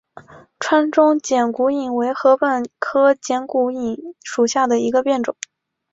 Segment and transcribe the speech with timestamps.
[0.57, 5.35] 川中剪股颖为禾本科剪股颖属下的一个变种。